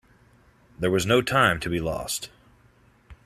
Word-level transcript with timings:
There 0.79 0.89
was 0.89 1.05
no 1.05 1.21
time 1.21 1.59
to 1.59 1.69
be 1.69 1.79
lost. 1.79 2.31